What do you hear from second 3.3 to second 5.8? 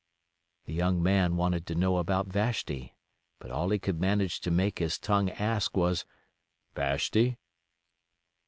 but all he could manage to make his tongue ask